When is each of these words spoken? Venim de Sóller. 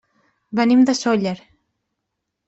Venim 0.59 0.79
de 0.89 0.95
Sóller. 0.99 1.35